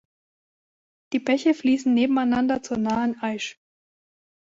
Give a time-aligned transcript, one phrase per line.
[1.13, 3.59] Die Bäche fließen nebeneinander zur nahen Aisch.